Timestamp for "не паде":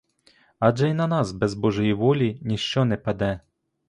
2.85-3.39